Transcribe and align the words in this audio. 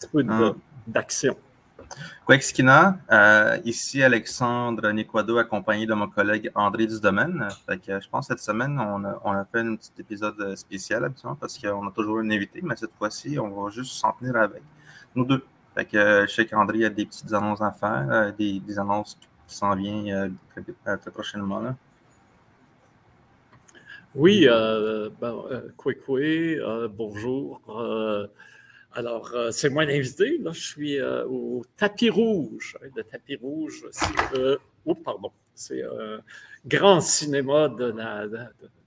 petit 0.00 0.08
peu 0.12 0.24
Ah. 0.28 0.52
d'action. 0.86 1.36
Quexkina, 2.26 2.98
euh, 3.10 3.58
ici 3.64 4.02
Alexandre 4.02 4.90
Niquado, 4.92 5.38
accompagné 5.38 5.86
de 5.86 5.94
mon 5.94 6.08
collègue 6.08 6.50
André 6.54 6.86
Dusdomaine. 6.86 7.48
Fait 7.66 7.78
que, 7.78 8.00
je 8.00 8.08
pense 8.08 8.28
que 8.28 8.34
cette 8.34 8.44
semaine, 8.44 8.78
on 8.78 9.04
a, 9.04 9.20
on 9.24 9.32
a 9.32 9.44
fait 9.44 9.58
un 9.60 9.74
petit 9.76 9.92
épisode 9.98 10.56
spécial 10.56 11.04
habituellement 11.04 11.36
parce 11.36 11.58
qu'on 11.58 11.86
a 11.86 11.90
toujours 11.90 12.18
un 12.20 12.30
invité, 12.30 12.60
mais 12.62 12.76
cette 12.76 12.94
fois-ci, 12.94 13.38
on 13.38 13.48
va 13.48 13.70
juste 13.70 13.92
s'en 13.92 14.12
tenir 14.12 14.36
avec 14.36 14.62
nous 15.14 15.24
deux. 15.24 15.44
Fait 15.74 15.84
que, 15.84 15.96
euh, 15.96 16.26
je 16.26 16.32
sais 16.32 16.46
qu'André 16.46 16.84
a 16.84 16.90
des 16.90 17.06
petites 17.06 17.32
annonces 17.32 17.60
à 17.60 17.72
faire, 17.72 18.06
euh, 18.10 18.32
des, 18.32 18.60
des 18.60 18.78
annonces 18.78 19.18
qui 19.46 19.54
s'en 19.54 19.74
viennent 19.74 20.36
très, 20.84 20.96
très 20.96 21.10
prochainement. 21.10 21.60
Là. 21.60 21.74
Oui, 24.14 24.46
euh, 24.48 25.10
ben, 25.20 25.34
euh, 25.50 25.68
Kwekwe, 25.76 26.58
euh, 26.60 26.88
bonjour. 26.88 27.60
Euh, 28.96 28.98
alors, 28.98 29.32
euh, 29.34 29.50
c'est 29.50 29.70
moi 29.70 29.84
l'invité. 29.84 30.38
Là, 30.38 30.52
je 30.52 30.60
suis 30.60 30.98
euh, 31.00 31.24
au 31.26 31.64
tapis 31.76 32.10
rouge. 32.10 32.76
hein, 32.82 32.88
Le 32.96 33.02
tapis 33.04 33.36
rouge, 33.36 33.84
c'est 33.92 34.38
euh, 34.38 34.56
oh, 34.84 34.94
pardon, 34.94 35.30
c'est 35.54 35.82
un 35.82 36.20
grand 36.66 37.00
cinéma 37.00 37.68
de, 37.68 37.92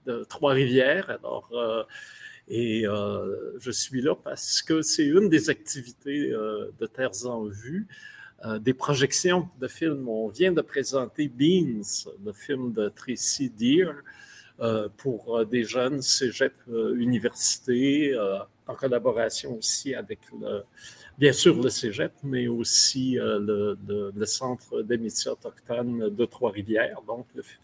de- 0.06 0.24
Trois-Rivières. 0.24 1.10
Alors, 1.10 1.48
euh, 1.54 1.82
et 2.48 2.86
euh, 2.86 3.58
je 3.58 3.70
suis 3.70 4.02
là 4.02 4.14
parce 4.14 4.62
que 4.62 4.82
c'est 4.82 5.06
une 5.06 5.28
des 5.30 5.50
activités 5.50 6.30
euh, 6.32 6.70
de 6.78 6.86
Terres 6.86 7.26
en 7.26 7.44
vue. 7.46 7.86
euh, 8.46 8.58
des 8.58 8.74
projections 8.74 9.48
de 9.60 9.68
films. 9.68 10.08
On 10.08 10.28
vient 10.28 10.52
de 10.52 10.62
présenter 10.62 11.28
Beans, 11.28 11.82
le 12.24 12.32
film 12.32 12.72
de 12.72 12.88
Tracy 12.90 13.50
Deer, 13.50 13.92
euh, 14.60 14.88
pour 14.98 15.38
euh, 15.38 15.44
des 15.44 15.64
jeunes 15.64 16.02
cégep 16.02 16.54
euh, 16.70 16.94
universités, 16.96 18.14
euh, 18.14 18.38
en 18.66 18.74
collaboration 18.74 19.56
aussi 19.58 19.94
avec, 19.94 20.20
le, 20.40 20.62
bien 21.18 21.32
sûr, 21.32 21.60
le 21.60 21.68
cégep, 21.68 22.12
mais 22.22 22.46
aussi 22.48 23.18
euh, 23.18 23.38
le, 23.38 23.78
le- 23.86 24.12
le 24.14 24.26
Centre 24.26 24.82
des 24.82 24.96
métiers 24.96 25.30
autochtones 25.30 26.08
de 26.08 26.24
Trois-Rivières. 26.24 27.00
Donc, 27.06 27.26
le, 27.34 27.42
fi- 27.42 27.58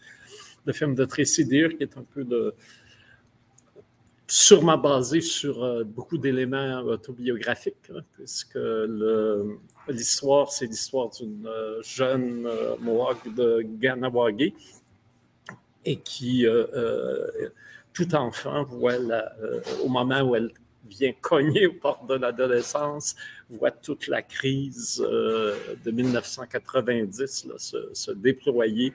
le 0.65 0.73
film 0.73 0.93
de 0.95 1.05
Tracy 1.05 1.45
Deer, 1.45 1.69
qui 1.75 1.83
est 1.83 1.97
un 1.97 2.03
peu 2.03 2.53
sûrement 4.27 4.77
basé 4.77 5.19
sur 5.19 5.61
euh, 5.63 5.83
beaucoup 5.83 6.17
d'éléments 6.17 6.79
autobiographiques, 6.83 7.89
hein, 7.93 8.01
puisque 8.13 8.59
l'histoire, 9.89 10.51
c'est 10.51 10.67
l'histoire 10.67 11.09
d'une 11.09 11.45
euh, 11.47 11.81
jeune 11.81 12.45
euh, 12.45 12.75
Mohawk 12.79 13.33
de 13.35 13.61
Ganawagé 13.61 14.53
et 15.83 15.97
qui, 15.97 16.45
euh, 16.45 16.65
euh, 16.73 17.49
tout 17.91 18.13
enfant, 18.15 18.63
voit 18.63 18.93
euh, 18.93 19.59
au 19.83 19.89
moment 19.89 20.21
où 20.21 20.35
elle 20.35 20.51
vient 20.89 21.13
cogner 21.19 21.67
aux 21.67 21.73
portes 21.73 22.07
de 22.07 22.15
l'adolescence, 22.15 23.15
voit 23.49 23.71
toute 23.71 24.07
la 24.07 24.21
crise 24.21 25.03
euh, 25.05 25.55
de 25.83 25.91
1990 25.91 27.45
là, 27.45 27.55
se, 27.57 28.11
déployer 28.11 28.93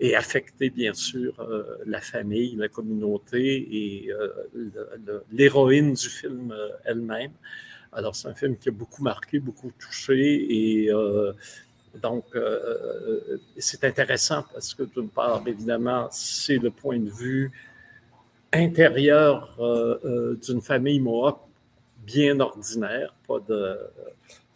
et 0.00 0.14
affecter, 0.14 0.70
bien 0.70 0.94
sûr, 0.94 1.38
euh, 1.40 1.64
la 1.86 2.00
famille, 2.00 2.54
la 2.56 2.68
communauté 2.68 3.68
et 3.70 4.12
euh, 4.12 5.20
l'héroïne 5.32 5.94
du 5.94 6.08
film 6.08 6.54
elle-même. 6.84 7.32
Alors, 7.92 8.14
c'est 8.14 8.28
un 8.28 8.34
film 8.34 8.56
qui 8.56 8.68
a 8.68 8.72
beaucoup 8.72 9.02
marqué, 9.02 9.38
beaucoup 9.38 9.72
touché 9.78 10.84
et 10.84 10.90
donc, 12.02 12.26
c'est 13.56 13.82
intéressant 13.82 14.44
parce 14.52 14.74
que, 14.74 14.82
d'une 14.84 15.08
part, 15.08 15.42
évidemment, 15.46 16.06
c'est 16.12 16.58
le 16.58 16.70
point 16.70 16.98
de 16.98 17.10
vue 17.10 17.50
intérieur 18.52 19.56
euh, 19.58 19.98
euh, 20.04 20.38
d'une 20.42 20.60
famille 20.60 21.00
Mohawk 21.00 21.38
bien 22.06 22.40
ordinaire, 22.40 23.14
pas 23.26 23.38
de, 23.46 23.78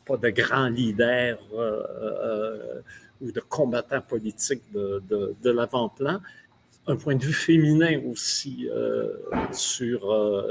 pas 0.06 0.16
de 0.16 0.30
grands 0.30 0.68
leaders 0.68 1.38
euh, 1.54 2.80
ou 3.20 3.30
de 3.30 3.40
combattants 3.40 4.00
politiques 4.00 4.62
de, 4.72 5.50
l'avant-plan. 5.50 6.20
Un 6.86 6.96
point 6.96 7.14
de 7.14 7.24
vue 7.24 7.32
féminin 7.32 8.00
aussi 8.10 8.68
sur 9.52 10.00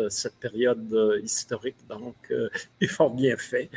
cette 0.10 0.36
période 0.36 1.20
historique, 1.22 1.76
donc, 1.90 2.32
est 2.80 2.88
fort 2.88 3.14
bien 3.14 3.36
fait. 3.36 3.70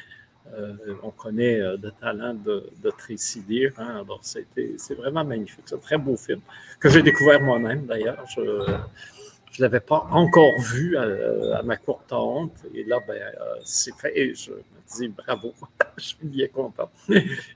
On 1.02 1.10
connaît 1.10 1.58
le 1.58 1.90
talent 1.90 2.34
de, 2.34 2.70
de 2.80 2.90
Tracy 2.90 3.40
Deer. 3.40 3.72
Hein, 3.76 4.02
alors, 4.04 4.20
c'est 4.22 4.94
vraiment 4.94 5.24
magnifique. 5.24 5.64
C'est 5.64 5.74
un 5.74 5.78
très 5.78 5.98
beau 5.98 6.16
film 6.16 6.42
que 6.78 6.88
j'ai 6.88 7.02
découvert 7.02 7.40
moi-même 7.40 7.86
d'ailleurs. 7.86 8.24
Je 9.54 9.62
ne 9.62 9.66
l'avais 9.66 9.80
pas 9.80 10.08
encore 10.10 10.52
vu 10.60 10.96
à, 10.96 11.62
ma 11.62 11.76
courte 11.76 12.12
honte. 12.12 12.56
Et 12.74 12.82
là, 12.84 12.98
ben, 13.06 13.14
euh, 13.14 13.54
c'est 13.64 13.94
fait. 13.94 14.12
Et 14.18 14.34
je 14.34 14.50
me 14.50 14.58
dis 14.96 15.08
bravo. 15.08 15.54
je 15.96 16.04
suis 16.04 16.16
bien 16.22 16.48
content. 16.48 16.90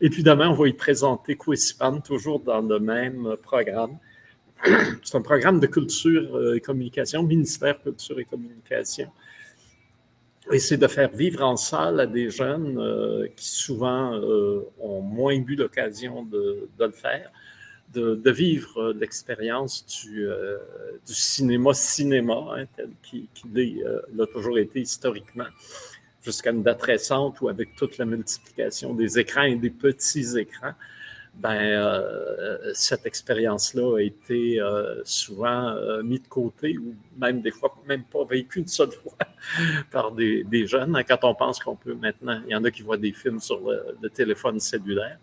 Et 0.00 0.08
puis 0.08 0.22
demain, 0.22 0.48
on 0.48 0.54
va 0.54 0.69
y 0.69 0.72
présenter 0.72 1.37
Quispan, 1.37 2.00
toujours 2.00 2.38
dans 2.38 2.60
le 2.60 2.78
même 2.78 3.37
programme. 3.42 3.98
C'est 5.04 5.16
un 5.16 5.22
programme 5.22 5.60
de 5.60 5.66
culture 5.66 6.54
et 6.54 6.60
communication, 6.60 7.22
ministère 7.22 7.81
culture 7.81 8.19
et 8.19 8.25
communication. 8.25 9.10
Et 10.50 10.58
c'est 10.58 10.78
de 10.78 10.87
faire 10.87 11.10
vivre 11.10 11.42
en 11.44 11.56
salle 11.56 12.00
à 12.00 12.06
des 12.06 12.31
jeunes 12.31 12.78
euh, 12.78 13.28
qui 13.37 13.48
souvent 13.48 14.14
euh, 14.14 14.66
ont 14.81 15.03
moins 15.03 15.34
eu 15.34 15.56
l'occasion 15.56 16.22
de, 16.22 16.69
le 16.78 16.91
faire, 16.91 17.31
de, 17.94 18.31
vivre 18.31 18.93
l'expérience 18.93 19.84
du, 19.87 20.28
euh, 20.28 20.59
cinéma-cinéma, 21.04 22.47
hein, 22.56 22.65
tel 22.76 22.91
qu'il 23.03 23.26
qu 23.34 23.82
a 24.21 24.26
toujours 24.26 24.59
été 24.59 24.81
historiquement, 24.81 25.47
jusqu'à 26.22 26.50
une 26.50 26.62
date 26.62 26.82
récente 26.82 27.41
où 27.41 27.49
avec 27.49 27.75
toute 27.76 27.99
la 27.99 28.04
multiplication 28.04 28.94
des 28.94 29.19
écrans 29.19 29.44
et 29.44 29.56
des 29.56 29.71
petits 29.71 30.38
écrans, 30.38 30.75
ben, 31.38 31.54
euh, 31.54 32.72
cette 32.75 33.06
expérience-là 33.06 33.99
a 33.99 34.00
été 34.00 34.60
euh, 34.60 35.00
souvent 35.05 35.69
euh, 35.69 36.03
mise 36.03 36.22
de 36.22 36.26
côté 36.26 36.76
ou 36.76 36.97
même 37.16 37.43
des 37.43 37.53
fois 37.53 37.76
même 37.87 38.03
pas 38.03 38.25
vécue 38.25 38.59
une 38.59 38.66
seule 38.66 38.91
fois 39.03 39.16
par 39.93 40.10
des, 40.10 40.66
jeunes. 40.66 41.00
Quand 41.06 41.22
on 41.22 41.34
pense 41.34 41.60
qu'on 41.60 41.76
peut 41.76 41.94
maintenant, 41.94 42.41
il 42.47 42.50
y 42.50 42.56
en 42.56 42.65
a 42.65 42.70
qui 42.72 42.82
voient 42.82 42.97
des 42.97 43.12
films 43.12 43.41
sur 43.41 43.60
le 44.03 44.10
téléphone 44.10 44.59
cellulaire. 44.59 45.19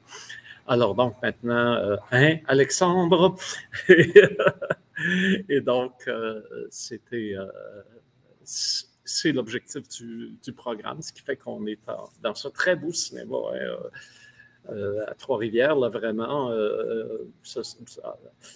Alors 0.67 0.95
donc 0.95 1.15
maintenant, 1.21 1.97
hein, 2.11 2.37
Alexandre? 2.47 3.35
et 3.87 5.61
donc, 5.61 5.93
euh, 6.07 6.41
c'était 6.69 7.35
c'est 8.43 9.31
l'objectif 9.31 9.87
du, 9.89 10.53
programme, 10.53 11.01
ce 11.01 11.13
qui 11.13 11.21
fait 11.21 11.37
qu'on 11.37 11.65
est 11.67 11.79
dans 12.21 12.35
ce 12.35 12.47
très 12.47 12.75
beau 12.75 12.91
cinéma. 12.91 13.37
Hein, 13.53 13.89
euh, 14.69 15.05
à 15.07 15.13
Trois-Rivières, 15.13 15.75
là, 15.75 15.89
vraiment, 15.89 16.49
euh, 16.51 17.29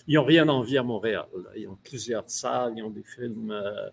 ils 0.08 0.16
n'ont 0.16 0.24
rien 0.24 0.47
envie 0.50 0.78
à 0.78 0.84
Montréal. 0.84 1.26
Ils 1.56 1.68
ont 1.68 1.78
plusieurs 1.84 2.30
salles, 2.30 2.74
ils 2.78 2.84
ont 2.84 2.90
des 2.90 3.03
films, 3.03 3.52
euh, 3.52 3.90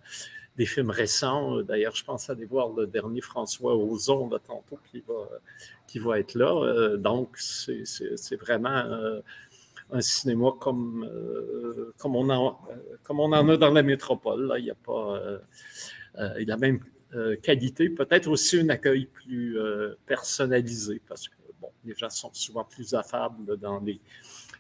des 0.57 0.67
films 0.67 0.91
récents. 0.91 1.63
D'ailleurs, 1.63 1.95
je 1.95 2.05
pense 2.05 2.31
aller 2.31 2.45
voir 2.45 2.69
le 2.71 2.87
dernier 2.87 3.21
François 3.21 3.77
Ozon, 3.77 4.29
là, 4.31 4.39
tantôt, 4.39 4.79
qui 4.91 5.01
va, 5.01 5.29
qui 5.87 5.99
va 5.99 6.19
être 6.19 6.35
là. 6.35 6.53
Euh, 6.53 6.97
donc, 6.97 7.37
c'est 7.39 8.37
vraiment 8.37 8.77
euh, 8.77 9.21
un 9.91 10.01
cinéma 10.01 10.53
comme, 10.59 11.09
comme, 11.99 12.17
on 12.17 12.29
en, 12.31 12.59
comme 13.03 13.21
on 13.21 13.33
en 13.33 13.49
a 13.49 13.57
dans 13.57 13.71
la 13.71 13.83
métropole. 13.83 14.47
Là. 14.47 14.59
Il 14.59 14.65
n'y 14.65 14.71
a 14.71 14.75
pas... 14.75 15.21
il 16.39 16.51
a 16.51 16.55
la 16.55 16.57
même 16.57 16.81
qualité, 17.43 17.89
peut-être 17.89 18.29
aussi 18.29 18.59
un 18.61 18.69
accueil 18.69 19.07
plus 19.07 19.57
personnalisé, 20.07 21.01
parce 21.07 21.29
que 21.29 21.37
bon, 21.61 21.71
les 21.85 21.95
gens 21.95 22.11
sont 22.11 22.31
souvent 22.33 22.65
plus 22.65 22.95
affables 22.95 23.57
dans 23.59 23.81
les, 23.81 24.01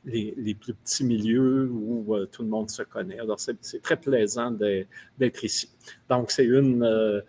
les, 0.06 0.54
plus 0.54 0.74
petits 0.74 1.04
milieux 1.04 1.68
où 1.70 2.14
euh, 2.14 2.26
tout 2.26 2.42
le 2.42 2.48
monde 2.48 2.70
se 2.70 2.82
connaît. 2.82 3.18
Alors, 3.18 3.38
c'est 3.38 3.82
très 3.82 3.96
plaisant 3.96 4.50
d'être 4.50 5.44
ici. 5.44 5.70
Donc, 6.08 6.30
c'est 6.30 6.44
une 6.44 6.82
euh, 6.82 7.20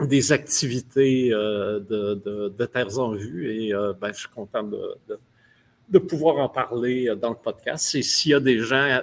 des 0.00 0.32
activités 0.32 1.32
euh, 1.32 1.80
de, 1.80 2.14
de, 2.14 2.98
en 2.98 3.12
vue 3.12 3.50
et 3.50 3.72
ben, 4.00 4.12
je 4.12 4.20
suis 4.20 4.28
content 4.28 4.62
de, 4.62 5.98
pouvoir 5.98 6.38
en 6.38 6.48
parler 6.48 7.14
dans 7.20 7.30
le 7.30 7.36
podcast. 7.36 7.94
Et 7.94 8.02
s'il 8.02 8.32
y 8.32 8.34
a 8.34 8.40
des 8.40 8.58
gens 8.60 9.00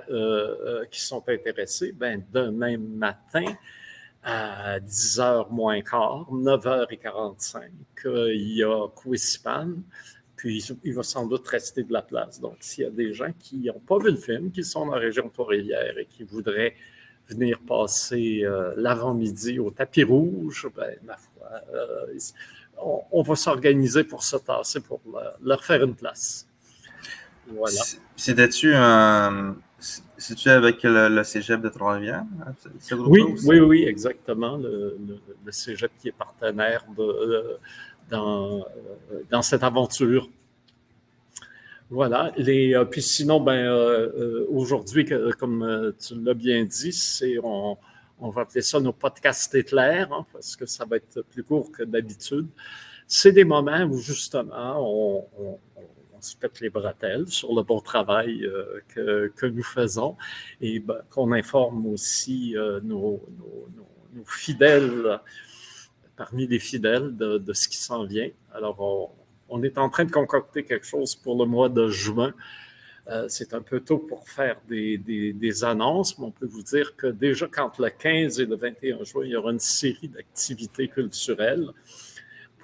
qui 0.90 1.02
sont 1.02 1.24
intéressés, 1.28 1.92
ben, 1.92 2.24
demain 2.32 2.78
matin, 2.78 3.46
à 4.24 4.80
10h 4.80 5.50
moins 5.50 5.82
quart, 5.82 6.28
9h45, 6.32 7.70
euh, 8.06 8.34
il 8.34 8.58
y 8.58 8.64
a 8.64 8.88
Quispan, 8.90 9.76
puis 10.40 10.66
il 10.86 10.94
va 10.94 11.04
sans 11.04 11.26
doute 11.28 11.46
rester 11.50 11.84
de 11.84 11.92
la 11.92 12.02
place. 12.02 12.40
Donc, 12.40 12.56
s'il 12.62 12.86
y 12.86 12.88
a 12.88 12.90
des 12.90 13.14
gens 13.14 13.34
qui 13.38 13.58
n'ont 13.58 13.82
pas 13.86 13.98
vu 13.98 14.10
le 14.10 14.16
film, 14.16 14.52
qui 14.52 14.64
sont 14.64 14.86
dans 14.86 14.94
la 14.94 15.02
région 15.02 15.28
Trois-Rivières 15.28 15.98
et 15.98 16.06
qui 16.06 16.24
voudraient 16.24 16.76
venir 17.28 17.60
passer 17.60 18.44
euh, 18.44 18.74
l'avant-midi 18.78 19.60
au 19.60 19.70
tapis 19.70 20.04
rouge, 20.04 20.70
ben, 20.74 20.96
ma 21.04 21.18
foi, 21.18 21.50
euh, 21.74 22.18
on, 22.82 23.02
on, 23.12 23.22
va 23.22 23.36
s'organiser 23.36 24.06
pour 24.06 24.24
se 24.24 24.38
tasser, 24.38 24.80
pour 24.80 25.02
leur 25.44 25.62
faire 25.62 25.84
une 25.84 25.96
place. 25.96 26.48
Voilà. 27.48 27.82
C'était-tu 28.16 28.74
un 28.74 29.58
avec 30.46 30.84
le, 30.84 31.24
cégep 31.24 31.62
de 31.62 31.70
Trois-Rivières? 31.70 32.24
Oui, 33.08 33.24
oui, 33.46 33.60
oui, 33.60 33.84
exactement. 33.84 34.56
Le, 34.56 34.98
cégep 35.52 35.92
qui 36.00 36.08
est 36.08 36.18
partenaire 36.18 36.86
de, 36.98 37.58
dans, 38.10 39.42
cette 39.42 39.64
aventure. 39.64 40.30
Voilà. 41.90 42.32
Les, 42.38 42.76
euh, 42.76 42.86
puis 42.86 43.02
sinon, 43.02 43.40
ben, 43.40 43.54
euh, 43.54 44.12
euh, 44.16 44.48
aujourd'hui, 44.50 45.06
comme 45.38 45.94
tu 46.00 46.22
l'as 46.22 46.34
bien 46.34 46.64
dit, 46.66 46.96
on, 47.44 47.78
va 48.30 48.42
appeler 48.42 48.62
ça 48.62 48.80
nos 48.80 48.94
podcasts 48.94 49.56
éclairs, 49.56 50.12
hein, 50.14 50.26
parce 50.32 50.56
que 50.56 50.66
ça 50.66 50.86
va 50.86 50.98
être 50.98 51.22
plus 51.22 51.44
court 51.44 51.72
que 51.72 51.84
d'habitude. 51.84 52.48
C'est 53.08 53.32
des 53.32 53.44
moments 53.44 53.82
où 53.86 53.98
justement 53.98 54.76
on, 54.78 55.26
on, 55.40 55.60
on, 56.16 56.22
se 56.22 56.36
pète 56.36 56.60
les 56.60 56.70
bretelles 56.70 57.28
sur 57.28 57.56
le 57.56 57.64
bon 57.64 57.80
travail 57.80 58.48
que, 58.90 59.46
nous 59.48 59.64
faisons 59.64 60.16
et 60.62 60.80
ben, 60.80 60.98
qu'on 61.10 61.32
informe 61.32 61.88
aussi 61.88 62.56
nos, 62.84 63.20
fidèles, 64.26 65.20
parmi 66.20 66.46
les 66.48 66.60
fidèles, 66.60 67.16
de, 67.16 67.54
ce 67.54 67.70
qui 67.70 67.78
s'en 67.78 68.04
vient. 68.04 68.30
Alors, 68.54 68.78
on, 69.48 69.64
est 69.64 69.78
en 69.78 69.90
train 69.90 70.04
de 70.04 70.12
concocter 70.12 70.66
quelque 70.66 70.86
chose 70.86 71.16
pour 71.16 71.36
le 71.40 71.46
mois 71.46 71.70
de 71.70 71.88
juin. 71.88 72.34
Euh, 73.08 73.26
c'est 73.30 73.54
un 73.54 73.62
peu 73.62 73.80
tôt 73.80 74.00
pour 74.00 74.28
faire 74.28 74.58
des, 74.68 75.64
annonces, 75.64 76.20
mais 76.20 76.26
on 76.26 76.32
peut 76.32 76.46
vous 76.46 76.62
dire 76.62 76.98
que 76.98 77.08
déjà 77.08 77.48
quand 77.48 77.80
le 77.80 77.90
15 77.90 78.42
et 78.42 78.46
le 78.46 78.58
21 78.58 79.04
juin, 79.06 79.24
il 79.24 79.32
y 79.32 79.36
aura 79.38 79.52
une 79.52 79.60
série 79.60 80.10
d'activités 80.10 80.90
culturelles 80.90 81.70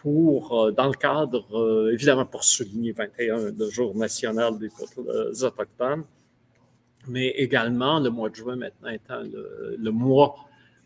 pour, 0.01 0.39
euh, 0.59 0.71
dans 0.71 0.87
le 0.87 0.97
cadre, 1.07 1.47
euh, 1.57 1.93
évidemment 1.93 2.25
pour 2.25 2.43
souligner 2.43 2.91
21, 2.91 3.51
le 3.57 3.69
jour 3.69 3.95
national 3.95 4.59
des 4.59 4.69
peuples 4.69 5.09
autochtones, 5.41 6.03
mais 7.07 7.29
également 7.29 8.01
le 8.01 8.09
mois 8.09 8.29
de 8.29 8.35
juin 8.35 8.57
maintenant 8.57 8.89
étant 8.89 9.21
le, 9.23 9.91
mois 9.91 10.35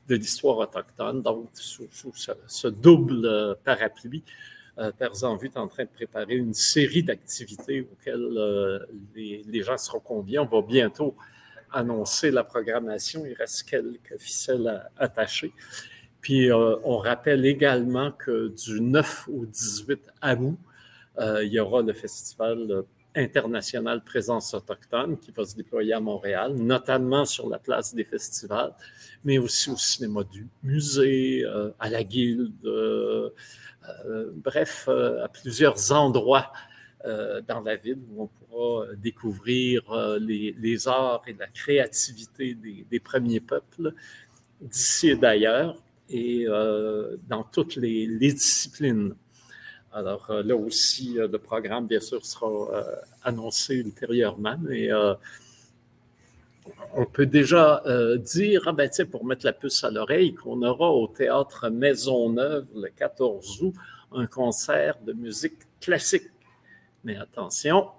de 0.09 0.15
l'histoire 0.15 0.57
autochtone, 0.57 1.21
donc 1.21 1.50
sous, 1.53 1.88
ce, 2.47 2.67
double 2.67 3.56
parapluie. 3.63 4.23
Euh, 4.79 4.91
Pères 4.91 5.23
en 5.23 5.35
vue 5.35 5.47
est 5.47 5.57
en 5.57 5.67
train 5.67 5.83
de 5.83 5.89
préparer 5.89 6.35
une 6.35 6.53
série 6.53 7.03
d'activités 7.03 7.81
auxquelles 7.81 8.38
euh, 8.38 8.79
les, 9.15 9.61
gens 9.61 9.77
seront 9.77 10.00
conviés. 10.00 10.39
On 10.39 10.45
va 10.45 10.61
bientôt 10.61 11.15
annoncer 11.71 12.31
la 12.31 12.44
programmation. 12.44 13.25
Il 13.25 13.33
reste 13.33 13.69
quelques 13.69 14.17
ficelles 14.17 14.89
attachées. 14.97 15.53
Puis, 16.21 16.51
euh, 16.51 16.75
on 16.83 16.97
rappelle 16.97 17.45
également 17.45 18.11
que 18.11 18.53
du 18.65 18.81
9 18.81 19.29
au 19.29 19.45
18 19.45 20.00
août, 20.39 20.57
il 21.41 21.50
y 21.50 21.59
aura 21.59 21.81
le 21.81 21.91
festival 21.91 22.85
international 23.15 24.03
Présence 24.03 24.53
autochtone 24.53 25.17
qui 25.17 25.31
va 25.31 25.45
se 25.45 25.56
déployer 25.56 25.94
à 25.94 26.00
Montréal, 26.00 26.53
notamment 26.56 27.25
sur 27.25 27.50
la 27.50 27.59
place 27.59 27.94
des 27.94 28.03
festivals, 28.03 28.73
mais 29.23 29.38
aussi 29.38 29.69
au 29.69 29.77
cinéma 29.77 30.23
du 30.23 30.47
musée, 30.63 31.44
à 31.79 31.89
la 31.89 32.03
guilde, 32.03 32.53
euh, 34.06 34.31
bref, 34.33 34.85
euh, 34.88 35.23
à 35.23 35.27
plusieurs 35.27 35.91
endroits 35.91 36.51
euh, 37.06 37.41
dans 37.47 37.61
la 37.61 37.75
ville 37.75 38.00
où 38.11 38.23
on 38.23 38.27
pourra 38.27 38.95
découvrir 38.95 39.83
les, 40.19 40.88
arts 40.88 41.23
et 41.27 41.33
la 41.33 41.47
créativité 41.47 42.56
des, 42.56 43.00
premiers 43.00 43.39
peuples 43.39 43.94
d'ici 44.61 45.09
et 45.09 45.15
d'ailleurs 45.15 45.81
et 46.09 46.45
dans 47.27 47.44
toutes 47.44 47.75
les, 47.75 48.07
disciplines. 48.17 49.15
Alors 49.91 50.31
là 50.44 50.56
aussi, 50.56 51.15
le 51.15 51.38
programme, 51.38 51.88
bien 51.88 52.00
sûr, 52.00 52.25
sera 52.25 52.83
annoncé 53.24 53.75
ultérieurement, 53.75 54.56
mais 54.62 54.89
on 56.94 57.06
peut 57.06 57.25
déjà 57.25 57.81
dire, 58.18 58.63
ah 58.68 58.71
ben, 58.71 58.89
pour 59.09 59.25
mettre 59.25 59.45
la 59.45 59.53
puce 59.53 59.83
à 59.83 59.89
l'oreille, 59.89 60.36
qu'on 60.36 60.62
aura 60.62 60.91
au 60.91 61.07
théâtre 61.07 61.69
Maisonneuve 61.69 62.68
le 62.75 62.89
14 62.89 63.63
août 63.63 63.74
un 64.12 64.27
concert 64.27 64.95
de 65.06 65.13
musique 65.13 65.57
classique. 65.81 66.30
Mais 67.03 67.18
attention, 67.18 67.89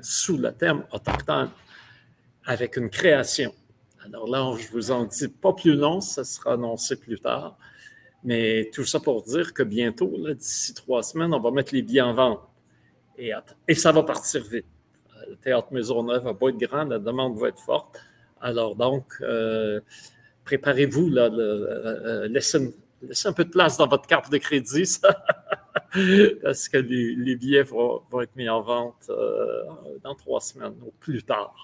sous 0.00 0.36
le 0.36 0.52
thème 0.52 0.84
autochtone, 0.90 1.50
avec 2.44 2.76
une 2.76 2.90
création. 2.90 3.54
Alors 4.04 4.28
là, 4.28 4.52
je 4.58 4.66
vous 4.72 4.90
en 4.90 5.04
dis 5.04 5.28
pas 5.28 5.52
plus 5.52 5.76
long, 5.76 6.00
ça 6.00 6.24
sera 6.24 6.54
annoncé 6.54 6.96
plus 6.96 7.20
tard. 7.20 7.56
Mais 8.24 8.70
tout 8.72 8.84
ça 8.84 9.00
pour 9.00 9.22
dire 9.22 9.52
que 9.52 9.62
bientôt, 9.62 10.12
d'ici 10.34 10.74
trois 10.74 11.02
semaines, 11.02 11.34
on 11.34 11.40
va 11.40 11.50
mettre 11.50 11.74
les 11.74 11.82
billets 11.82 12.00
en 12.00 12.14
vente. 12.14 12.40
Et, 13.18 13.74
ça 13.74 13.92
va 13.92 14.02
partir 14.02 14.42
vite. 14.44 14.66
Le 15.28 15.36
théâtre 15.36 15.68
Maisonneuve 15.72 16.24
va 16.24 16.34
pas 16.34 16.48
être 16.48 16.58
grand, 16.58 16.84
la 16.84 16.98
demande 16.98 17.38
va 17.38 17.48
être 17.48 17.60
forte. 17.60 18.00
Alors 18.40 18.74
donc, 18.74 19.04
euh, 19.20 19.80
préparez-vous, 20.44 21.08
là, 21.10 21.28
le, 21.28 22.26
laissez, 22.26 22.74
un 23.24 23.32
peu 23.32 23.44
de 23.44 23.50
place 23.50 23.76
dans 23.76 23.86
votre 23.86 24.06
carte 24.06 24.30
de 24.32 24.38
crédit, 24.38 24.98
parce 26.42 26.68
que 26.68 26.78
les, 26.78 27.36
billets 27.36 27.62
vont, 27.62 28.02
être 28.20 28.34
mis 28.34 28.48
en 28.48 28.62
vente 28.62 29.10
euh, 29.10 29.64
dans 30.02 30.14
trois 30.14 30.40
semaines 30.40 30.74
ou 30.84 30.92
plus 30.98 31.22
tard. 31.22 31.54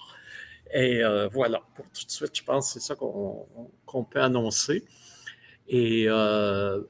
Et 0.71 1.03
euh, 1.03 1.27
voilà, 1.27 1.61
pour 1.75 1.85
tout 1.85 2.05
de 2.05 2.11
suite, 2.11 2.37
je 2.37 2.43
pense 2.43 2.73
que 2.73 2.79
c'est 2.79 2.85
ça 2.85 2.95
qu'on 2.95 4.03
peut 4.03 4.21
annoncer. 4.21 4.85
Et 5.69 6.05
euh, 6.07 6.81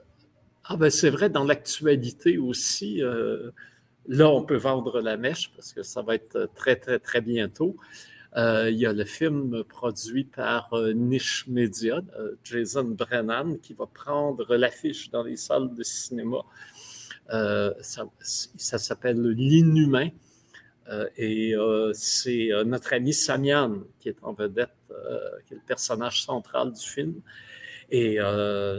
ah 0.65 0.77
ben 0.77 0.89
c'est 0.89 1.09
vrai, 1.09 1.29
dans 1.29 1.43
l'actualité 1.43 2.37
aussi, 2.37 3.01
là, 4.07 4.29
on 4.29 4.43
peut 4.43 4.57
vendre 4.57 5.01
la 5.01 5.17
mèche 5.17 5.51
parce 5.55 5.73
que 5.73 5.83
ça 5.83 6.01
va 6.01 6.15
être 6.15 6.49
très, 6.55 6.75
très, 6.75 6.99
très 6.99 7.21
bientôt. 7.21 7.75
Euh, 8.37 8.69
il 8.69 8.77
y 8.77 8.85
a 8.85 8.93
le 8.93 9.05
film 9.05 9.63
produit 9.63 10.23
par 10.23 10.71
euh, 10.73 10.93
Niche 10.93 11.47
Media, 11.47 12.01
euh, 12.19 12.35
Jason 12.43 12.83
Brennan, 12.83 13.57
qui 13.57 13.73
va 13.73 13.87
prendre 13.87 14.55
l'affiche 14.55 15.09
dans 15.09 15.23
les 15.23 15.35
salles 15.35 15.73
de 15.73 15.83
cinéma. 15.83 16.43
ça, 17.81 18.77
s'appelle 18.77 19.21
L'Inhumain. 19.21 20.09
et 21.17 21.53
c'est 21.93 22.49
notre 22.65 22.93
ami 22.93 23.13
Samian 23.13 23.83
qui 23.99 24.09
est 24.09 24.17
en 24.23 24.33
vedette, 24.33 24.69
qui 25.45 25.53
est 25.53 25.57
le 25.57 25.63
personnage 25.65 26.23
central 26.23 26.73
du 26.73 26.85
film. 26.85 27.21
Et 27.91 28.17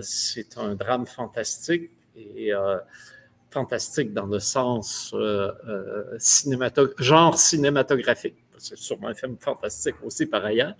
c'est 0.02 0.56
un 0.58 0.74
drame 0.74 1.06
fantastique 1.06 1.90
et 2.16 2.52
fantastique 3.50 4.12
dans 4.12 4.26
le 4.26 4.38
sens 4.38 5.14
genre 6.98 7.38
cinématographique 7.38 8.36
c'est 8.60 8.76
sûrement 8.76 9.08
un 9.08 9.14
film 9.14 9.36
fantastique 9.38 9.96
aussi 10.04 10.26
par 10.26 10.44
ailleurs, 10.44 10.74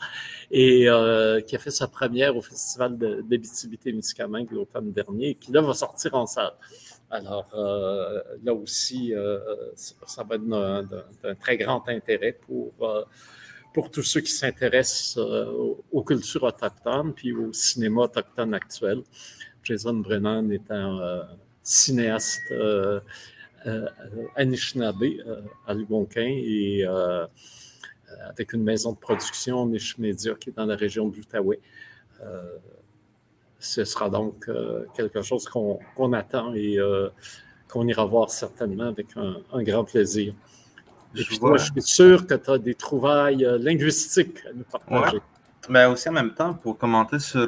et 0.50 0.88
euh, 0.88 1.40
qui 1.40 1.56
a 1.56 1.58
fait 1.58 1.70
sa 1.70 1.88
première 1.88 2.36
au 2.36 2.42
Festival 2.42 2.96
d'Abitibi-Témiscamingue 2.96 4.50
l'automne 4.52 4.92
dernier, 4.92 5.30
et 5.30 5.34
qui 5.34 5.52
là 5.52 5.62
va 5.62 5.74
sortir 5.74 6.14
en 6.14 6.26
salle. 6.26 6.52
Alors 7.10 7.50
euh, 7.54 8.20
là 8.44 8.54
aussi, 8.54 9.14
euh, 9.14 9.38
ça 9.74 10.22
va 10.22 10.36
être 10.36 10.46
d'un 10.46 11.34
très 11.36 11.56
grand 11.56 11.88
intérêt 11.88 12.32
pour, 12.32 12.72
pour 13.72 13.90
tous 13.90 14.02
ceux 14.02 14.20
qui 14.20 14.32
s'intéressent 14.32 15.18
aux, 15.18 16.02
cultures 16.02 16.44
autochtones 16.44 17.12
puis 17.14 17.32
au 17.32 17.52
cinéma 17.52 18.02
autochtone 18.02 18.54
actuel. 18.54 19.02
Jason 19.62 19.94
Brennan 19.94 20.50
est 20.50 20.70
un 20.70 21.28
cinéaste 21.62 22.52
Anishinaabe, 24.36 25.04
algonquin, 25.66 26.26
et 26.26 26.84
euh, 26.86 27.26
avec 28.28 28.52
une 28.52 28.62
maison 28.62 28.92
de 28.92 28.98
production, 28.98 29.66
Niche 29.66 29.98
Media, 29.98 30.34
qui 30.34 30.50
est 30.50 30.56
dans 30.56 30.66
la 30.66 30.76
région 30.76 31.08
de 31.08 31.16
l'Outaouais. 31.16 31.60
Euh, 32.22 32.56
ce 33.58 33.84
sera 33.84 34.08
donc 34.08 34.48
euh, 34.48 34.86
quelque 34.94 35.22
chose 35.22 35.46
qu'on 35.46 36.12
attend 36.12 36.54
et 36.54 36.78
qu'on 37.68 37.86
ira 37.86 38.04
voir 38.04 38.30
certainement 38.30 38.86
avec 38.86 39.08
un, 39.16 39.62
grand 39.62 39.84
plaisir. 39.84 40.34
Puis 41.12 41.24
je 41.24 41.64
suis 41.64 41.82
sûr 41.82 42.26
que 42.26 42.34
tu 42.34 42.50
as 42.50 42.58
des 42.58 42.74
trouvailles 42.74 43.46
linguistiques 43.58 44.38
à 44.48 44.52
nous 44.52 44.64
partager. 44.64 45.18
Mais 45.68 45.84
ben, 45.84 45.92
aussi 45.92 46.08
en 46.08 46.12
même 46.12 46.32
temps, 46.32 46.54
pour 46.54 46.78
commenter 46.78 47.18
sur 47.18 47.46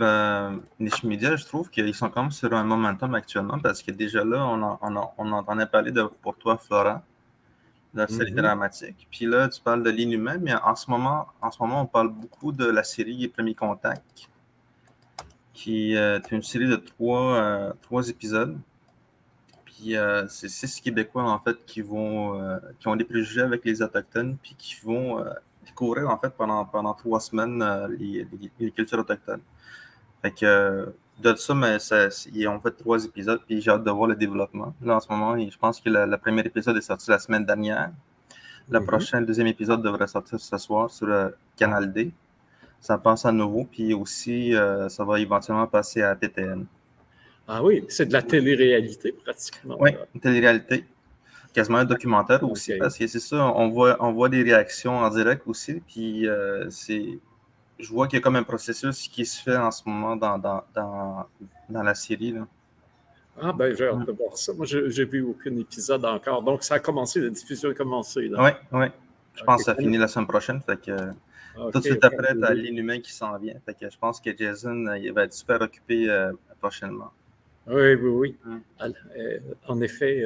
Niche 0.79 1.03
Media, 1.03 1.37
je 1.37 1.45
trouve 1.45 1.71
qu'ils 1.71 1.95
sont 1.95 2.11
quand 2.11 2.23
même 2.23 2.31
sur 2.31 2.53
un 2.53 2.63
momentum 2.63 3.15
actuellement 3.15 3.59
parce 3.59 3.83
que 3.83 3.91
déjà 3.91 4.25
là, 4.25 4.45
on, 4.47 4.79
on, 5.19 5.33
entendait 5.33 5.67
parler 5.67 5.93
de 5.93 6.03
Pour 6.23 6.37
toi, 6.37 6.59
Florent 6.59 7.03
la 7.95 8.07
série 8.07 8.33
mm-hmm. 8.33 8.43
dramatique. 8.43 9.09
Puis 9.11 9.27
là, 9.27 9.49
tu 9.49 9.61
parles 9.61 9.83
de 9.83 9.91
l'inhumain, 9.91 10.39
mais 10.41 10.55
en 10.55 10.75
ce, 10.75 10.91
moment, 10.91 11.27
en 11.41 11.51
ce 11.51 11.63
moment, 11.63 11.83
on 11.83 11.87
parle 11.87 12.09
beaucoup 12.09 12.53
de 12.53 12.65
la 12.65 12.85
série 12.85 13.29
Premier 13.29 13.55
Contact, 13.55 14.29
qui 15.53 15.97
euh, 15.97 16.19
est 16.19 16.33
une 16.33 16.43
série 16.43 16.69
de 16.69 16.77
trois, 16.77 17.35
euh, 17.35 17.73
trois 17.83 18.09
épisodes. 18.09 18.59
Puis 19.83 19.97
euh, 19.97 20.29
c'est 20.29 20.49
six 20.49 20.81
Québécois, 20.81 21.25
en 21.25 21.41
fait, 21.41 21.57
qui 21.67 21.81
vont 21.83 22.41
qui 22.79 22.87
ont 22.87 22.95
des 22.95 23.05
préjugés 23.05 23.41
avec 23.43 23.65
les 23.65 23.83
Autochtones, 23.83 24.37
puis 24.41 24.55
qui 24.57 24.77
vont 24.85 25.25
découvrir, 25.67 26.09
en 26.09 26.19
fait, 26.19 26.31
pendant, 26.31 26.65
pendant 26.65 26.95
trois 26.95 27.19
semaines 27.19 27.65
les, 27.99 28.27
les, 28.61 28.71
cultures 28.71 29.01
autochtones. 29.01 29.41
Fait 30.23 30.31
que 30.31 30.95
de 31.21 31.35
ça, 31.35 31.55
mais 31.55 31.81
ça, 31.81 32.09
ils 32.33 32.47
ont 32.47 32.61
fait 32.61 32.71
trois 32.71 33.05
épisodes, 33.05 33.41
puis 33.45 33.61
j'ai 33.61 33.73
hâte 33.73 33.83
de 33.83 33.91
voir 33.91 34.07
le 34.07 34.15
développement. 34.15 34.73
Là, 34.83 34.97
en 34.97 35.01
ce 35.01 35.09
moment, 35.11 35.37
je 35.37 35.59
pense 35.59 35.81
que 35.81 35.91
le, 35.91 36.17
premier 36.17 36.43
épisode 36.43 36.77
est 36.77 36.81
sorti 36.81 37.11
la 37.11 37.19
semaine 37.19 37.45
dernière. 37.45 37.91
Le 38.71 38.85
prochain 38.85 39.21
deuxième 39.21 39.49
épisode 39.49 39.83
devrait 39.83 40.07
sortir 40.07 40.39
ce 40.39 40.59
soir 40.59 40.91
sur 40.91 41.07
le 41.07 41.37
Canal 41.57 41.93
D. 41.93 42.13
Ça 42.81 42.99
passe 42.99 43.27
à 43.27 43.33
nouveau, 43.33 43.65
puis 43.65 43.95
aussi, 43.95 44.55
ça 44.89 45.05
va 45.05 45.19
éventuellement 45.19 45.67
passer 45.67 46.03
à 46.03 46.15
TTN. 46.15 46.67
Ah 47.55 47.63
oui, 47.63 47.85
c'est 47.89 48.07
de 48.07 48.15
la 48.15 48.23
télé-réalité 48.23 49.13
pratiquement. 49.13 49.77
Oui, 49.79 49.91
une 50.15 50.21
télé-réalité. 50.23 50.87
Quasiment 51.53 51.79
un 51.79 51.85
documentaire 51.85 52.43
aussi, 52.51 52.73
parce 52.79 52.97
que 52.97 53.07
c'est 53.07 53.21
ça, 53.21 53.45
on 53.45 53.69
voit, 53.69 53.99
on 54.01 54.13
voit 54.13 54.31
des 54.31 54.43
réactions 54.43 54.97
en 54.97 55.11
direct 55.11 55.43
aussi, 55.47 55.83
puis 55.87 56.27
c'est 56.71 57.19
je 57.79 57.89
vois 57.91 58.07
qu'il 58.07 58.19
y 58.19 58.21
a 58.21 58.23
comme 58.23 58.37
un 58.37 58.43
processus 58.43 59.09
qui 59.09 59.27
se 59.27 59.43
fait 59.43 59.57
en 59.57 59.71
ce 59.71 59.83
moment 59.85 60.17
dans, 60.17 60.39
dans, 60.39 60.63
dans, 60.75 61.27
dans 61.69 61.83
la 61.83 61.95
série. 61.95 62.33
Là. 62.33 62.47
Ah, 63.41 63.53
ben, 63.53 63.75
j'ai 63.77 63.89
hâte 63.89 64.07
de 64.07 64.13
voir 64.13 64.37
ça. 64.37 64.53
Moi, 64.53 64.67
j'ai 64.67 65.05
vu 65.05 65.23
aucun 65.23 65.57
épisode 65.57 66.05
encore. 66.05 66.43
Donc, 66.43 66.63
ça 66.63 66.75
a 66.75 66.79
commencé, 66.79 67.21
la 67.21 67.31
diffusion 67.31 67.71
a 67.71 67.75
commencé. 67.75 68.31
Oui, 68.33 68.51
oui. 68.73 68.87
Je 69.35 69.45
pense 69.45 69.59
que 69.59 69.65
ça 69.65 69.75
finit 69.75 69.99
la 69.99 70.09
semaine 70.09 70.29
prochaine. 70.29 70.61
Fait 70.61 70.81
que, 70.81 70.97
tout 71.73 71.81
de 71.81 71.85
suite 71.85 72.05
après, 72.05 72.35
tu 72.35 72.45
as 72.45 72.55
l'inhumain 72.55 73.01
qui 73.01 73.13
s'en 73.13 73.37
vient. 73.39 73.55
Fait 73.67 73.75
que 73.75 73.91
je 73.91 73.99
pense 73.99 74.21
que 74.21 74.37
Jason 74.37 74.87
euh, 74.87 74.99
il 74.99 75.13
va 75.13 75.25
être 75.25 75.33
super 75.33 75.61
occupé 75.61 76.09
euh, 76.09 76.33
prochainement. 76.61 77.11
Oui, 77.67 77.95
oui, 77.95 78.09
oui. 78.11 78.37
Hum. 78.45 78.61
Euh, 78.81 79.39
en 79.69 79.81
effet, 79.81 80.25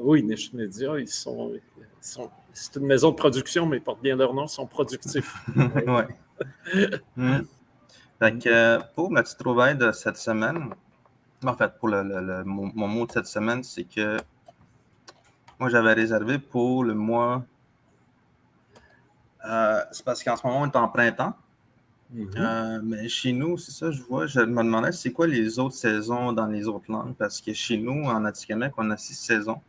oui, 0.00 0.22
Niche 0.22 0.52
Media, 0.52 0.98
ils 0.98 1.08
sont, 1.08 1.52
sont 2.00 2.30
c'est 2.52 2.76
une 2.76 2.86
maison 2.86 3.10
de 3.10 3.16
production, 3.16 3.66
mais 3.66 3.76
ils 3.76 3.82
portent 3.82 4.02
bien 4.02 4.16
leur 4.16 4.32
nom, 4.32 4.46
ils 4.46 4.48
sont 4.48 4.66
productifs. 4.66 5.34
oui. 5.56 6.82
Hum. 7.18 7.46
Fait 8.18 8.38
que, 8.38 8.78
pour 8.94 9.10
ma 9.10 9.22
petite 9.22 9.38
trouvaille 9.38 9.76
de 9.76 9.92
cette 9.92 10.16
semaine, 10.16 10.74
en 11.44 11.54
fait, 11.54 11.78
pour 11.78 11.88
le, 11.88 12.44
mon, 12.44 12.88
mot 12.88 13.06
de 13.06 13.12
cette 13.12 13.26
semaine, 13.26 13.62
c'est 13.62 13.84
que 13.84 14.16
moi, 15.58 15.68
j'avais 15.68 15.92
réservé 15.92 16.38
pour 16.38 16.84
le 16.84 16.94
mois. 16.94 17.44
Euh, 19.46 19.80
c'est 19.92 20.04
parce 20.04 20.22
qu'en 20.24 20.36
ce 20.36 20.46
moment, 20.46 20.62
on 20.62 20.66
est 20.66 20.76
en 20.76 20.88
printemps. 20.88 21.34
Mm-hmm. 22.14 22.28
Euh, 22.36 22.80
mais 22.82 23.08
chez 23.08 23.32
nous, 23.32 23.58
c'est 23.58 23.72
ça, 23.72 23.90
je 23.90 24.02
vois. 24.02 24.26
Je 24.26 24.40
me 24.40 24.62
demandais 24.62 24.92
c'est 24.92 25.12
quoi 25.12 25.26
les 25.26 25.58
autres 25.58 25.74
saisons 25.74 26.32
dans 26.32 26.46
les 26.46 26.68
autres 26.68 26.90
langues? 26.90 27.14
Parce 27.14 27.40
que 27.40 27.52
chez 27.52 27.76
nous, 27.76 28.04
en 28.04 28.24
Atikamek, 28.24 28.72
on 28.76 28.90
a 28.90 28.96
six 28.96 29.14
saisons. 29.14 29.60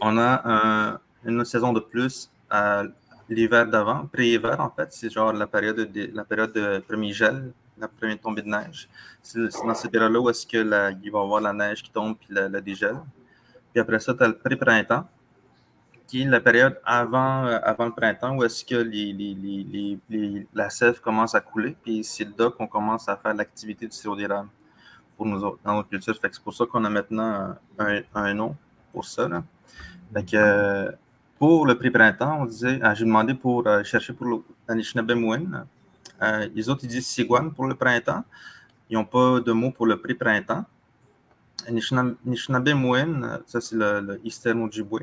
On 0.00 0.18
a 0.18 1.00
une 1.24 1.44
saison 1.44 1.72
de 1.72 1.80
plus 1.80 2.30
à 2.48 2.84
l'hiver 3.28 3.66
d'avant, 3.66 4.06
pré-hiver 4.06 4.60
en 4.60 4.70
fait. 4.70 4.88
C'est 4.92 5.10
genre 5.10 5.32
la 5.32 5.46
période 5.46 5.76
de, 5.76 6.10
la 6.14 6.24
période 6.24 6.52
de 6.52 6.78
premier 6.78 7.12
gel 7.12 7.52
la 7.80 7.88
première 7.88 8.20
tombée 8.20 8.42
de 8.42 8.48
neige. 8.48 8.88
C'est 9.22 9.40
dans 9.64 9.74
cette 9.74 9.90
période-là 9.90 10.20
où 10.20 10.30
est-ce 10.30 10.46
que 10.46 10.58
il 10.58 10.68
va 11.10 11.18
y 11.18 11.22
avoir 11.22 11.40
la 11.40 11.52
neige 11.52 11.82
qui 11.82 11.90
tombe 11.90 12.16
puis 12.18 12.28
la, 12.30 12.60
dégel. 12.60 12.96
Puis 13.72 13.80
après 13.80 14.00
ça, 14.00 14.14
tu 14.14 14.22
as 14.22 14.28
le 14.28 14.38
pré-printemps, 14.38 15.06
qui 16.08 16.22
est 16.22 16.24
la 16.24 16.40
période 16.40 16.80
avant, 16.84 17.44
euh, 17.46 17.58
avant 17.62 17.84
le 17.84 17.92
printemps 17.92 18.34
où 18.34 18.42
est-ce 18.42 18.64
que 18.64 18.82
la 20.54 20.70
sève 20.70 21.00
commence 21.00 21.34
à 21.34 21.40
couler. 21.40 21.76
Puis 21.84 22.02
c'est 22.02 22.28
là 22.36 22.50
qu'on 22.50 22.66
commence 22.66 23.08
à 23.08 23.16
faire 23.16 23.34
l'activité 23.34 23.86
du 23.86 23.94
sirop 23.94 24.16
d'érable 24.16 24.48
pour 25.16 25.26
nous 25.26 25.44
autres, 25.44 25.58
dans 25.64 25.74
notre 25.74 25.88
culture. 25.88 26.16
c'est 26.20 26.40
pour 26.42 26.54
ça 26.54 26.64
qu'on 26.64 26.84
a 26.84 26.90
maintenant 26.90 27.56
un, 27.78 28.34
nom 28.34 28.56
pour 28.92 29.04
ça. 29.04 29.28
Fait 30.14 30.36
pour 31.38 31.66
le 31.66 31.76
pré-printemps, 31.78 32.38
on 32.40 32.46
disait, 32.46 32.80
ah, 32.82 32.94
j'ai 32.94 33.04
demandé 33.04 33.32
pour 33.32 33.64
euh, 33.66 33.84
chercher 33.84 34.12
pour 34.12 34.42
l'Anishinaabe 34.68 35.12
euh, 36.20 36.48
les 36.52 36.68
autres, 36.68 36.80
ils 36.82 36.88
disent 36.88 37.06
Siguan 37.06 37.52
pour 37.52 37.66
le 37.66 37.76
printemps. 37.76 38.24
Ils 38.90 38.94
n'ont 38.94 39.04
pas 39.04 39.38
de 39.38 39.52
mot 39.52 39.70
pour 39.70 39.86
le 39.86 40.00
pré-printemps. 40.00 40.64
Nishinabe 41.70 42.74
Muen, 42.74 43.40
ça 43.46 43.60
c'est 43.60 43.76
le, 43.76 44.00
le 44.00 44.20
Eastern 44.24 44.62
Ojibwe. 44.62 45.02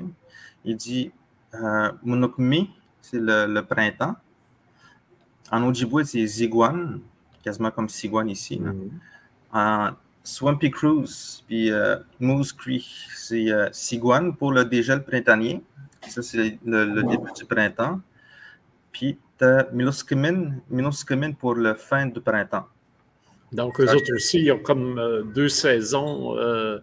Il 0.64 0.78
dit 0.78 1.12
euh, 1.54 1.92
c'est 3.02 3.20
le, 3.20 3.62
printemps. 3.62 4.16
En 5.52 5.64
Ojibwe, 5.64 6.04
c'est 6.04 6.26
Ziguan, 6.26 7.00
quasiment 7.44 7.72
comme 7.72 7.88
Siguan 7.88 8.30
ici. 8.30 8.60
Mm-hmm. 8.60 8.90
En 9.54 9.92
Swampy 10.24 10.72
Cruise, 10.72 11.44
puis 11.48 11.72
euh, 11.72 11.98
Moose 12.20 12.52
Creek, 12.52 12.86
c'est 13.16 13.52
euh, 13.52 13.70
Siguan 13.72 14.36
pour 14.36 14.52
le 14.52 14.66
dégel 14.66 15.04
printanier. 15.04 15.64
Ça, 16.08 16.22
c'est 16.24 16.58
le, 16.66 17.04
début 17.04 17.32
du 17.36 17.46
printemps. 17.46 18.02
Puis 18.92 19.18
as 19.42 19.68
Miloskimin 19.72 21.32
pour 21.38 21.56
la 21.56 21.76
fin 21.76 22.06
du 22.08 22.22
printemps. 22.22 22.68
Donc, 23.56 23.80
eux 23.80 23.90
autres 23.90 24.14
aussi, 24.14 24.42
ils 24.42 24.52
ont 24.52 24.60
comme 24.60 25.00
euh, 25.00 25.24
deux 25.24 25.48
saisons 25.48 26.38
euh, 26.38 26.80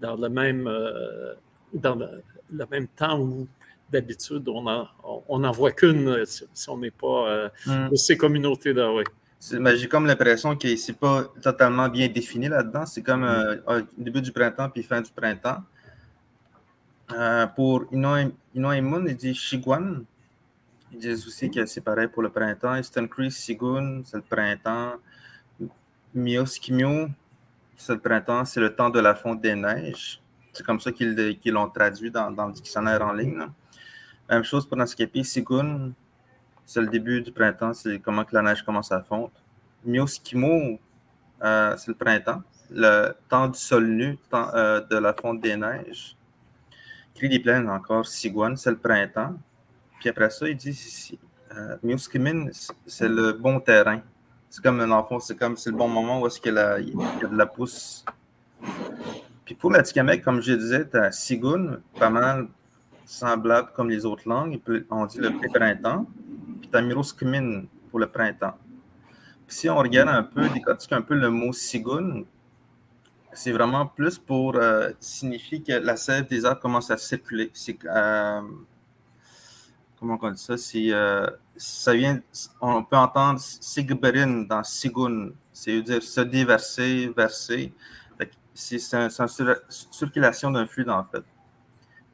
dans, 0.00 0.14
le 0.14 0.28
même, 0.28 0.68
euh, 0.68 1.34
dans 1.74 1.96
le, 1.96 2.66
même 2.70 2.86
temps 2.86 3.18
où 3.20 3.48
d'habitude, 3.90 4.48
on 4.48 4.62
n'en 4.62 4.88
on, 5.28 5.50
voit 5.50 5.72
qu'une 5.72 6.24
si, 6.24 6.44
on 6.68 6.78
n'est 6.78 6.92
pas 6.92 7.50
hmm. 7.66 7.90
de 7.90 7.96
ces 7.96 8.16
communautés-là. 8.16 8.92
Oui. 8.94 9.02
J'ai 9.74 9.88
comme 9.88 10.06
l'impression 10.06 10.56
que 10.56 10.76
c'est 10.76 10.96
pas 10.96 11.24
totalement 11.42 11.88
bien 11.88 12.08
défini 12.08 12.48
là-dedans. 12.48 12.86
C'est 12.86 13.02
comme 13.02 13.24
hmm. 13.24 13.86
début 13.98 14.22
du 14.22 14.30
printemps 14.30 14.70
puis 14.70 14.84
fin 14.84 15.00
du 15.00 15.10
printemps. 15.10 15.62
pour 17.56 17.84
Inoimun, 17.92 19.04
il 19.08 19.16
dit 19.16 19.34
Shiguan, 19.34 20.04
ils 20.92 20.98
disent 21.00 21.26
aussi 21.26 21.50
que 21.50 21.66
c'est 21.66 21.80
pareil 21.80 22.06
pour 22.06 22.22
le 22.22 22.30
printemps. 22.30 22.76
Eastern 22.76 23.08
Creek, 23.08 23.32
Sigun, 23.32 24.02
c'est 24.04 24.18
le 24.18 24.22
printemps. 24.22 24.92
Mioskimio, 26.14 27.08
c'est 27.76 27.94
le 27.94 28.00
printemps, 28.00 28.44
c'est 28.44 28.60
le 28.60 28.74
temps 28.74 28.90
de 28.90 29.00
la 29.00 29.14
fonte 29.14 29.40
des 29.40 29.54
neiges. 29.54 30.20
C'est 30.52 30.64
comme 30.64 30.80
ça 30.80 30.92
qu'ils 30.92 31.36
l'ont 31.46 31.68
traduit 31.70 32.10
dans, 32.10 32.28
le 32.28 32.52
dictionnaire 32.52 33.02
en 33.02 33.12
ligne. 33.12 33.46
Même 34.28 34.44
chose 34.44 34.66
pour 34.66 34.76
Naskapi, 34.76 35.24
Sigun, 35.24 35.92
c'est 36.66 36.80
le 36.80 36.88
début 36.88 37.22
du 37.22 37.32
printemps, 37.32 37.72
c'est 37.72 37.98
comment 37.98 38.24
que 38.24 38.34
la 38.34 38.42
neige 38.42 38.62
commence 38.62 38.92
à 38.92 39.00
fondre. 39.02 39.32
Mioskimo, 39.84 40.78
euh, 41.42 41.76
c'est 41.76 41.88
le 41.88 41.94
printemps, 41.94 42.42
le 42.70 43.12
temps 43.28 43.48
du 43.48 43.58
sol 43.58 43.86
nu, 43.86 44.18
temps 44.30 44.50
euh, 44.54 44.80
de 44.80 44.96
la 44.96 45.14
fonte 45.14 45.40
des 45.40 45.56
neiges. 45.56 46.16
Cri 47.14 47.28
des 47.28 47.40
plaines 47.40 47.68
encore, 47.68 48.06
Siguan, 48.06 48.56
c'est 48.56 48.70
le 48.70 48.78
printemps. 48.78 49.34
Puis 49.98 50.08
après 50.08 50.30
ça, 50.30 50.48
il 50.48 50.56
dit 50.56 51.18
euh, 51.56 51.76
c'est 52.86 53.08
le 53.08 53.32
bon 53.32 53.60
terrain. 53.60 54.02
C'est 54.52 54.62
comme 54.62 54.80
un 54.80 54.90
enfant, 54.90 55.18
c'est 55.18 55.34
comme 55.34 55.56
c'est 55.56 55.70
le 55.70 55.78
bon 55.78 55.88
moment 55.88 56.20
où 56.20 56.26
est-ce 56.26 56.38
qu'il 56.38 56.52
y, 56.52 56.58
a 56.58 56.78
de 56.78 57.36
la 57.38 57.46
pousse. 57.46 58.04
Puis 59.46 59.54
pour 59.54 59.70
la 59.70 59.82
Tikamek, 59.82 60.22
comme 60.22 60.42
je 60.42 60.52
disais, 60.52 60.86
tu 60.86 60.98
as 60.98 61.10
Sigun, 61.10 61.80
pas 61.98 62.10
mal 62.10 62.48
semblable 63.06 63.70
comme 63.74 63.88
les 63.88 64.04
autres 64.04 64.28
langues. 64.28 64.60
On 64.90 65.06
dit 65.06 65.20
le 65.20 65.30
printemps. 65.54 66.06
Puis 66.60 66.68
tu 66.70 66.76
as 66.76 66.82
Miroskimin 66.82 67.62
pour 67.88 67.98
le 67.98 68.08
printemps. 68.08 68.58
Puis 69.46 69.56
si 69.56 69.70
on 69.70 69.78
regarde 69.78 70.10
un 70.10 70.22
peu, 70.22 70.46
décortique 70.50 70.92
un 70.92 71.00
peu 71.00 71.14
le 71.14 71.30
mot 71.30 71.54
Sigun, 71.54 72.24
c'est 73.32 73.52
vraiment 73.52 73.86
plus 73.86 74.18
pour 74.18 74.56
euh, 74.56 74.90
signifier 75.00 75.62
que 75.62 75.72
la 75.72 75.96
sève 75.96 76.26
des 76.26 76.44
arbres 76.44 76.60
commence 76.60 76.90
à 76.90 76.98
circuler. 76.98 77.50
Euh, 77.86 78.40
comment 80.02 80.18
on 80.20 80.30
dit 80.30 80.42
ça, 80.42 80.54
euh, 80.76 81.30
ça 81.56 81.94
vient, 81.94 82.20
on 82.60 82.82
peut 82.82 82.96
entendre 82.96 83.38
Sigberin 83.38 84.42
dans 84.42 84.64
Sigun, 84.64 85.30
c'est-à-dire 85.52 86.02
se 86.02 86.20
déverser, 86.20 87.12
verser. 87.16 87.72
C'est, 88.54 88.76
une 88.92 89.08
circulation 89.68 90.50
d'un 90.50 90.66
fluide, 90.66 90.90
en 90.90 91.04
fait. 91.04 91.22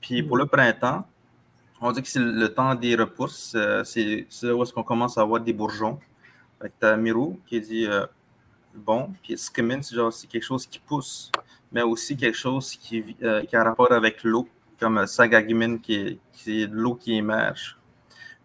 Puis 0.01 0.23
pour 0.23 0.37
le 0.37 0.47
printemps, 0.47 1.05
on 1.81 1.91
dit 1.91 2.03
que 2.03 2.09
c'est 2.09 2.21
le 2.21 2.49
temps 2.55 2.75
des 2.75 2.95
repousses, 2.95 3.55
euh, 3.57 3.83
c'est, 3.85 4.27
où 4.45 4.63
est-ce 4.63 4.73
qu'on 4.73 4.85
commence 4.85 5.19
à 5.19 5.23
avoir 5.23 5.41
des 5.41 5.53
bourgeons. 5.53 5.99
Fait 6.61 6.73
tu 6.79 6.87
as 6.87 6.97
Mirou 6.97 7.41
qui 7.47 7.61
dit 7.61 7.87
euh, 7.87 8.07
bon, 8.75 9.13
puis 9.23 9.37
Skimin, 9.39 9.83
c'est 9.83 9.97
genre 9.97 10.13
c'est 10.13 10.27
quelque 10.27 10.45
chose 10.45 10.67
qui 10.67 10.79
pousse, 10.79 11.33
mais 11.73 11.83
aussi 11.83 12.17
quelque 12.17 12.37
chose 12.37 12.77
qui, 12.77 13.03
qui 13.15 13.57
a 13.57 13.65
rapport 13.65 13.91
avec 13.93 14.23
l'eau, 14.23 14.49
comme 14.79 15.07
Sagagimin 15.07 15.79
qui 15.79 16.19
qui 16.33 16.63
est 16.63 16.67
de 16.67 16.75
l'eau 16.77 16.95
qui 16.95 17.15
émerge. 17.15 17.79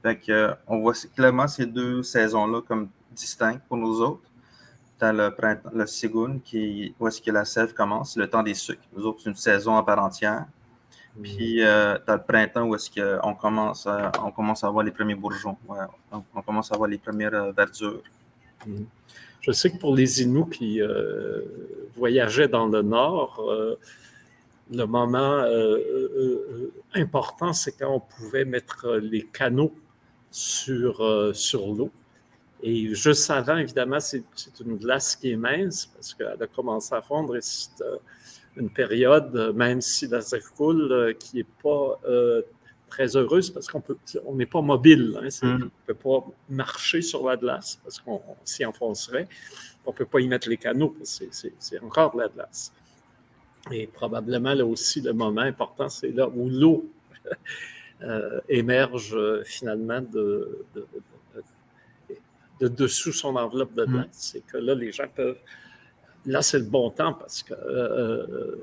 Fait 0.01 0.19
euh, 0.29 0.53
on 0.67 0.79
voit 0.79 0.93
clairement 1.15 1.47
ces 1.47 1.65
deux 1.65 2.03
saisons-là 2.03 2.61
comme 2.67 2.89
distinctes 3.11 3.61
pour 3.67 3.77
nous 3.77 4.01
autres. 4.01 4.23
As 4.99 5.11
le 5.11 5.35
printemps, 5.35 5.69
le 5.73 5.85
Sigun, 5.85 6.39
qui, 6.39 6.95
où 6.97 7.07
est-ce 7.09 7.21
que 7.21 7.29
la 7.29 7.43
sève 7.43 7.73
commence, 7.73 8.15
le 8.15 8.29
temps 8.29 8.41
des 8.41 8.53
sucres. 8.53 8.87
Nous 8.95 9.05
autres, 9.05 9.19
c'est 9.21 9.29
une 9.29 9.35
saison 9.35 9.75
à 9.75 9.83
part 9.83 10.01
entière. 10.01 10.45
Mm. 11.17 11.21
Puis, 11.21 11.61
euh, 11.61 11.97
as 12.07 12.15
le 12.15 12.21
printemps 12.21 12.63
où 12.63 12.75
est-ce 12.75 12.89
qu'on 12.89 13.35
commence, 13.35 13.85
à, 13.85 14.13
on 14.23 14.31
commence 14.31 14.63
à 14.63 14.67
avoir 14.67 14.85
les 14.85 14.91
premiers 14.91 15.15
bourgeons. 15.15 15.57
on, 16.09 16.41
commence 16.41 16.71
à 16.71 16.75
avoir 16.75 16.89
les 16.89 16.97
premières 16.97 17.33
euh, 17.33 17.51
verdures. 17.51 18.01
Mm. 18.65 18.83
Je 19.41 19.51
sais 19.51 19.71
que 19.71 19.77
pour 19.77 19.93
les 19.93 20.21
Inuits 20.21 20.49
qui 20.49 20.81
voyageaient 21.97 22.47
dans 22.47 22.67
le 22.67 22.81
nord, 22.81 23.43
le 24.71 24.85
moment 24.85 25.45
important, 26.93 27.53
c'est 27.53 27.73
quand 27.73 27.93
on 27.93 27.99
pouvait 27.99 28.45
mettre 28.45 28.97
les 28.97 29.23
canaux 29.23 29.73
sur, 30.33 31.01
euh, 31.01 31.31
sur 31.31 31.67
l'eau. 31.67 31.91
Et 32.61 32.93
juste 32.95 33.29
avant, 33.29 33.57
évidemment, 33.57 33.99
c'est 33.99 34.23
une 34.59 34.77
glace 34.77 35.15
qui 35.15 35.31
est 35.31 35.35
mince 35.35 35.85
parce 35.85 36.13
qu'elle 36.13 36.41
a 36.41 36.47
commencé 36.47 36.95
à 36.95 37.01
fondre 37.01 37.35
et 37.35 37.41
c'est 37.41 37.81
euh, 37.81 37.97
une 38.55 38.69
période, 38.69 39.53
même 39.55 39.81
si 39.81 40.07
la 40.07 40.21
coule, 40.55 40.91
euh, 40.91 41.13
qui 41.13 41.37
n'est 41.37 41.45
pas 41.61 41.99
très 42.87 43.15
heureuse 43.15 43.49
parce 43.49 43.67
qu'on 43.67 43.83
on 44.25 44.35
n'est 44.35 44.45
pas 44.45 44.61
mobile. 44.61 45.19
Hein, 45.21 45.29
Mm. 45.41 45.53
On 45.55 45.57
ne 45.57 45.69
peut 45.87 45.93
pas 45.93 46.25
marcher 46.49 47.01
sur 47.01 47.27
la 47.27 47.37
glace 47.37 47.79
parce 47.83 47.99
qu'on 47.99 48.21
on 48.27 48.35
s'y 48.45 48.65
enfoncerait. 48.65 49.27
On 49.85 49.91
ne 49.91 49.95
peut 49.95 50.05
pas 50.05 50.21
y 50.21 50.27
mettre 50.27 50.47
les 50.47 50.57
canaux 50.57 50.95
parce 50.97 51.19
que 51.19 51.25
c'est 51.59 51.79
encore 51.81 52.15
de 52.15 52.21
la 52.21 52.29
glace. 52.29 52.71
Et 53.71 53.87
probablement 53.87 54.53
là 54.53 54.65
aussi, 54.65 55.01
le 55.01 55.13
moment 55.13 55.41
important, 55.41 55.87
c'est 55.89 56.11
là 56.11 56.27
où 56.27 56.49
l'eau 56.49 56.89
euh, 58.01 58.41
émerge 58.49 59.15
euh, 59.15 59.41
finalement 59.45 60.01
de, 60.01 60.65
de- 60.75 60.85
de- 62.09 62.15
de 62.59 62.67
dessous 62.67 63.11
son 63.13 63.35
enveloppe 63.35 63.73
de 63.73 63.85
Mm. 63.85 63.91
glace. 63.93 64.07
C'est 64.11 64.45
que 64.45 64.57
là, 64.57 64.75
les 64.75 64.91
gens 64.91 65.07
peuvent. 65.13 65.37
Là, 66.25 66.41
c'est 66.41 66.59
le 66.59 66.65
bon 66.65 66.89
temps 66.89 67.13
parce 67.13 67.43
que 67.43 67.53
euh, 67.53 68.55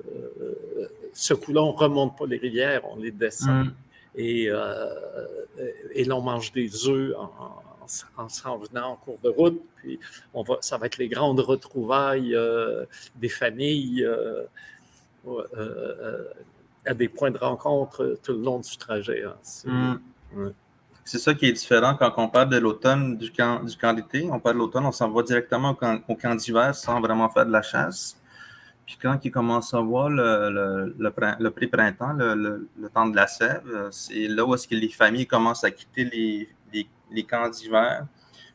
ce 1.13 1.35
coup-là, 1.35 1.63
on 1.63 1.73
ne 1.73 1.77
remonte 1.79 2.17
pas 2.17 2.27
les 2.27 2.39
rivières, 2.39 2.83
on 2.91 2.97
les 2.97 3.11
descend. 3.11 3.67
Mm. 3.67 3.73
Et, 4.17 4.49
et 5.95 6.05
là, 6.05 6.17
on 6.17 6.21
mange 6.23 6.53
des 6.53 6.89
œufs 6.89 7.15
en, 7.17 7.23
en- 7.25 7.63
en 8.23 8.29
s'en 8.29 8.57
venant 8.57 8.91
en 8.93 8.97
cours 8.97 9.19
de 9.25 9.29
route. 9.29 9.61
Puis 9.77 9.99
on 10.33 10.43
va, 10.43 10.59
ça 10.61 10.79
va 10.79 10.87
être 10.87 10.99
les 10.99 11.09
grandes 11.09 11.41
retrouvailles 11.41 12.35
euh, 12.37 12.85
des 13.17 13.29
familles 13.29 14.05
euh, 14.05 14.45
euh, 15.27 15.45
euh, 15.57 16.25
à 16.87 16.95
des 16.95 17.09
points 17.09 17.31
de 17.31 17.39
rencontre 17.39 18.19
tout 18.23 18.33
le 18.33 18.43
long 18.43 18.59
du 18.61 18.77
trajet. 18.79 19.25
hein. 19.25 19.35
C'est- 19.43 19.69
Mm. 19.69 20.01
Ouais. 20.37 20.53
C'est 21.05 21.19
ça 21.19 21.35
qui 21.35 21.47
est 21.47 21.53
différent 21.53 21.95
quand 21.99 22.13
on 22.19 22.29
parle 22.29 22.51
de 22.51 22.59
l'automne, 22.59 23.17
du 23.17 23.33
camp, 23.33 23.65
du 23.65 23.77
camp 23.77 23.93
d'été. 23.93 24.29
On 24.31 24.39
parle 24.39 24.57
de 24.57 24.61
l'automne, 24.61 24.87
on 24.87 24.93
s'en 24.93 25.11
va 25.11 25.23
directement 25.23 25.71
au 25.71 25.75
camp, 25.75 26.01
au 26.09 26.15
camp 26.15 26.35
d'hiver 26.37 26.75
sans 26.75 27.01
vraiment 27.01 27.29
faire 27.29 27.47
de 27.47 27.51
la 27.53 27.63
chasse. 27.63 28.17
Puis 28.87 28.97
quand 29.01 29.19
il 29.25 29.31
commence 29.31 29.73
à 29.75 29.81
voir 29.81 30.09
le, 30.09 30.51
le, 30.51 30.95
le, 30.99 31.11
prin- 31.11 31.37
le 31.41 31.51
pré-printemps, 31.51 32.13
le, 32.13 32.69
temps 32.95 33.07
de 33.09 33.17
la 33.17 33.27
sève, 33.27 33.63
euh, 33.67 33.89
c'est 33.91 34.29
là 34.29 34.45
où 34.45 34.55
est-ce 34.55 34.67
que 34.69 34.75
les 34.75 34.89
familles 34.89 35.27
commencent 35.27 35.65
à 35.65 35.71
quitter 35.71 36.05
les, 36.05 36.49
les, 36.73 36.89
les 37.11 37.23
camps 37.25 37.49
d'hiver. 37.49 38.07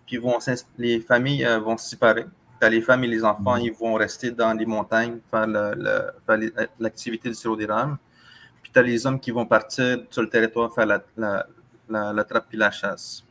Puis 0.05 0.17
vont 0.17 0.37
les 0.77 0.99
familles 1.01 1.45
vont 1.63 1.77
se 1.77 1.89
séparer. 1.89 2.25
Les 2.69 2.81
femmes 2.81 3.03
et 3.03 3.07
les 3.07 3.23
enfants, 3.23 3.55
ils 3.57 3.71
vont 3.73 3.93
rester 3.95 4.31
dans 4.31 4.53
les 4.53 4.65
montagnes, 4.65 5.19
faire 5.29 5.47
les- 5.47 6.51
l'activité 6.79 7.29
du 7.29 7.35
sirop 7.35 7.55
d'érable. 7.55 7.97
Puis 8.61 8.71
tu 8.73 8.79
as 8.79 8.83
les 8.83 9.05
hommes 9.05 9.19
qui 9.19 9.31
vont 9.31 9.45
partir 9.45 9.99
sur 10.09 10.21
le 10.21 10.29
territoire 10.29 10.73
faire 10.73 10.85
la, 10.85 11.03
la, 11.17 11.45
la, 11.89 12.13
la 12.13 12.23
trappe 12.23 12.47
et 12.53 12.57
la 12.57 12.71
chasse. 12.71 13.23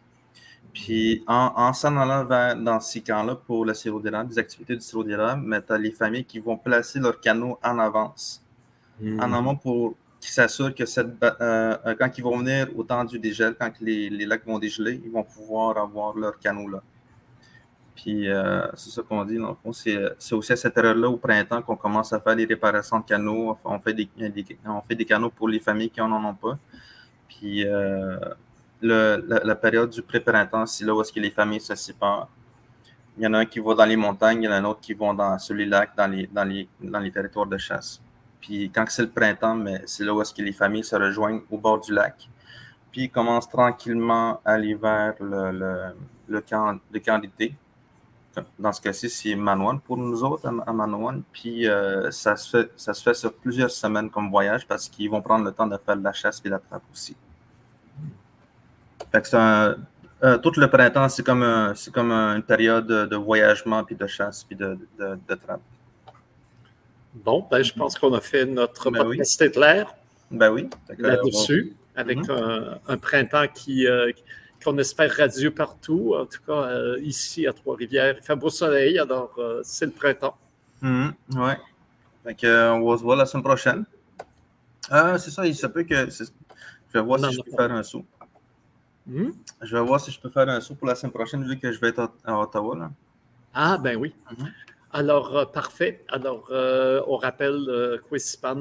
Puis 0.72 1.22
en, 1.26 1.52
en 1.56 1.72
s'en 1.72 1.96
allant 1.96 2.24
vers, 2.24 2.56
dans 2.56 2.80
ces 2.80 3.00
camps-là 3.00 3.36
pour 3.36 3.64
le 3.64 3.74
sirop 3.74 4.00
d'érable, 4.00 4.30
des 4.30 4.38
activités 4.38 4.74
du 4.74 4.80
sirop 4.80 5.04
d'érable, 5.04 5.42
mais 5.46 5.62
tu 5.62 5.72
as 5.72 5.78
les 5.78 5.92
familles 5.92 6.24
qui 6.24 6.40
vont 6.40 6.56
placer 6.56 6.98
leurs 6.98 7.20
canaux 7.20 7.58
en 7.62 7.78
avance, 7.78 8.40
Mm. 9.00 9.20
en 9.20 9.32
amont 9.32 9.56
pour 9.56 9.96
qu'ils 10.20 10.30
s'assurent 10.32 10.72
que 10.74 10.86
cette, 10.86 11.08
euh, 11.22 11.76
euh, 11.84 11.94
quand 11.98 12.16
ils 12.16 12.22
vont 12.22 12.38
venir 12.38 12.68
au 12.76 12.84
temps 12.84 13.04
du 13.04 13.18
dégel, 13.18 13.56
quand 13.58 13.72
les, 13.80 14.08
les 14.08 14.24
lacs 14.24 14.46
vont 14.46 14.58
dégeler, 14.60 15.00
ils 15.04 15.10
vont 15.10 15.24
pouvoir 15.24 15.76
avoir 15.78 16.16
leurs 16.16 16.38
canaux 16.38 16.68
là. 16.68 16.80
Puis 17.94 18.28
euh, 18.28 18.66
c'est 18.74 18.90
ça 18.90 19.02
qu'on 19.02 19.24
dit, 19.24 19.38
fond, 19.62 19.72
c'est 19.72 20.32
aussi 20.32 20.52
à 20.52 20.56
cette 20.56 20.74
période-là, 20.74 21.08
au 21.08 21.16
printemps, 21.16 21.62
qu'on 21.62 21.76
commence 21.76 22.12
à 22.12 22.20
faire 22.20 22.34
les 22.34 22.44
réparations 22.44 22.98
de 23.00 23.04
canaux. 23.04 23.56
On 23.64 23.78
fait 23.78 23.94
des, 23.94 24.08
on 24.66 24.80
fait 24.82 24.96
des 24.96 25.04
canaux 25.04 25.30
pour 25.30 25.48
les 25.48 25.60
familles 25.60 25.90
qui 25.90 26.00
n'en 26.00 26.24
ont 26.24 26.34
pas. 26.34 26.58
Puis 27.28 27.64
euh, 27.66 28.18
le- 28.82 29.24
la, 29.44 29.54
période 29.54 29.90
du 29.90 30.02
pré-printemps, 30.02 30.66
c'est 30.66 30.84
là 30.84 30.94
où 30.94 31.00
est-ce 31.00 31.12
que 31.12 31.20
les 31.20 31.30
familles 31.30 31.60
se 31.60 31.74
séparent. 31.74 32.28
Il 33.16 33.22
y 33.22 33.26
en 33.28 33.34
a 33.34 33.38
un 33.38 33.44
qui 33.46 33.60
va 33.60 33.74
dans 33.74 33.84
les 33.84 33.96
montagnes, 33.96 34.42
il 34.42 34.46
y 34.46 34.48
en 34.48 34.52
a 34.52 34.56
un 34.56 34.64
autre 34.64 34.80
qui 34.80 34.92
va 34.94 35.12
dans, 35.14 35.38
sur 35.38 35.54
les 35.54 35.66
lacs, 35.66 35.96
dans 35.96 36.08
les, 36.10 36.26
dans, 36.26 36.44
les, 36.44 36.68
dans 36.80 36.98
les 36.98 37.12
territoires 37.12 37.46
de 37.46 37.58
chasse. 37.58 38.00
Puis 38.40 38.70
quand 38.74 38.84
c'est 38.88 39.02
le 39.02 39.08
printemps, 39.08 39.64
c'est 39.86 40.04
là 40.04 40.12
où 40.12 40.20
est-ce 40.20 40.34
que 40.34 40.42
les 40.42 40.52
familles 40.52 40.84
se 40.84 40.96
rejoignent 40.96 41.42
au 41.50 41.58
bord 41.58 41.80
du 41.80 41.92
lac. 41.92 42.28
Puis 42.90 43.02
ils 43.04 43.10
commencent 43.10 43.48
tranquillement 43.48 44.40
à 44.44 44.52
aller 44.52 44.74
vers 44.74 45.14
le, 45.20 45.50
le, 45.52 45.76
le 46.28 46.40
camp, 46.40 46.78
le 46.92 47.00
camp 47.00 47.18
d'été. 47.20 47.54
Dans 48.58 48.72
ce 48.72 48.80
cas-ci, 48.80 49.08
c'est 49.10 49.34
Manoan 49.34 49.78
pour 49.80 49.96
nous 49.96 50.22
autres 50.24 50.46
à, 50.66 50.72
Manoan. 50.72 51.22
Puis 51.32 51.68
euh, 51.68 52.10
ça, 52.10 52.36
se 52.36 52.48
fait, 52.50 52.70
ça 52.76 52.92
se 52.94 53.02
fait 53.02 53.14
sur 53.14 53.32
plusieurs 53.32 53.70
semaines 53.70 54.10
comme 54.10 54.30
voyage 54.30 54.66
parce 54.66 54.88
qu'ils 54.88 55.10
vont 55.10 55.22
prendre 55.22 55.44
le 55.44 55.52
temps 55.52 55.66
de 55.66 55.76
faire 55.84 55.96
de 55.96 56.02
la 56.04 56.12
chasse 56.12 56.40
et 56.44 56.48
de 56.48 56.54
la 56.54 56.58
trappe 56.58 56.82
aussi. 56.92 57.16
Fait 59.12 59.20
que 59.20 59.28
c'est 59.28 59.36
un- 59.36 59.76
euh, 60.22 60.38
tout 60.38 60.52
le 60.56 60.68
printemps, 60.68 61.08
c'est 61.08 61.22
comme, 61.22 61.42
un- 61.42 61.74
comme 61.92 62.10
une 62.10 62.42
période 62.42 62.86
de, 62.86 63.16
voyagement, 63.16 63.84
puis 63.84 63.94
de 63.94 64.06
chasse, 64.06 64.42
puis 64.44 64.56
de, 64.56 64.78
de, 64.98 65.18
de 65.28 65.34
trappe. 65.34 65.60
Bon, 67.14 67.46
ben, 67.50 67.62
je 67.62 67.72
pense 67.72 67.96
qu'on 67.98 68.12
a 68.14 68.20
fait 68.20 68.44
notre 68.46 68.90
Ben 68.90 69.06
oui. 69.06 69.18
podcast 69.18 69.42
Ben 70.30 70.50
oui. 70.50 70.68
Là-dessus, 70.98 71.74
avec 71.94 72.18
Mhm. 72.18 72.30
un, 72.30 72.78
un 72.88 72.96
printemps 72.96 73.46
qui, 73.54 73.86
euh, 73.86 74.10
qu'on 74.64 74.78
espère 74.78 75.10
radieux 75.16 75.50
partout. 75.52 76.14
En 76.16 76.26
tout 76.26 76.40
cas, 76.46 76.52
euh, 76.70 76.98
ici 77.02 77.46
à 77.46 77.52
Trois-Rivières, 77.52 78.16
il 78.18 78.22
fait 78.24 78.34
beau 78.36 78.50
soleil, 78.50 78.98
alors 78.98 79.34
euh, 79.38 79.60
c'est 79.62 79.86
le 79.86 79.92
printemps. 79.92 80.36
Ouais. 80.82 81.58
Fait 82.24 82.34
que, 82.34 82.46
euh, 82.46 82.72
on 82.74 82.90
va 82.90 82.96
se 82.98 83.02
voir 83.02 83.16
la 83.16 83.26
semaine 83.26 83.44
prochaine. 83.44 83.84
Ah, 84.90 85.18
c'est 85.18 85.30
ça, 85.30 85.46
il 85.46 85.54
se 85.54 85.66
peut 85.66 85.84
que. 85.84 85.94
Je 86.10 86.24
vais 86.92 87.00
voir 87.04 87.18
Non, 87.20 87.28
si 87.30 87.36
je 87.36 87.42
peux 87.42 87.50
non. 87.50 87.56
faire 87.56 87.70
un 87.72 87.82
saut. 87.82 88.04
Hmm? 89.06 89.30
Je 89.60 89.76
vais 89.76 89.82
voir 89.82 90.00
si 90.00 90.10
je 90.10 90.20
peux 90.20 90.30
faire 90.30 90.48
un 90.48 90.60
saut 90.60 90.74
pour 90.74 90.86
la 90.88 90.94
semaine 90.94 91.12
prochaine, 91.12 91.46
vu 91.46 91.58
que 91.58 91.70
je 91.72 91.78
vais 91.80 91.88
être 91.88 92.10
à, 92.24 92.40
Ottawa. 92.40 92.76
Là. 92.76 92.90
Ah, 93.52 93.78
ben 93.78 93.96
oui. 93.96 94.14
Mhm. 94.38 94.52
Alors, 94.92 95.36
euh, 95.36 95.44
parfait. 95.44 96.02
Alors, 96.08 96.46
euh, 96.50 97.02
on 97.06 97.16
rappelle 97.16 97.64
euh, 97.68 97.98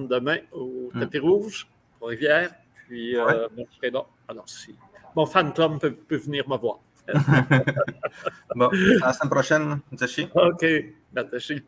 demain 0.09 0.37
au 0.51 0.89
Mhm. 0.93 1.01
tapis 1.01 1.19
rouge, 1.19 1.67
pour 1.99 2.09
Rivière. 2.09 2.51
Puis, 2.87 3.15
euh, 3.15 3.47
Ouais. 3.55 3.67
prénom. 3.77 4.05
Alors, 4.27 4.47
si 4.49 4.75
mon 5.15 5.26
fan 5.26 5.54
club 5.54 5.80
peut, 5.80 5.93
peut 5.93 6.17
venir 6.17 6.47
me 6.47 6.58
voir. 6.58 6.80
Bon, 8.56 8.69
à 9.02 9.08
la 9.08 9.13
semaine 9.13 9.30
prochaine, 9.30 9.80
Tachi. 9.97 10.28
OK. 10.34 10.65
Natachi. 11.13 11.63